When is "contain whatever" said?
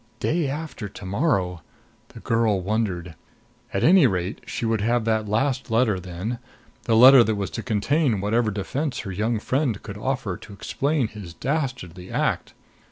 7.61-8.49